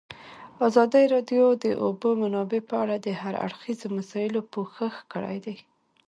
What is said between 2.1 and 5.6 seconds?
منابع په اړه د هر اړخیزو مسایلو پوښښ کړی.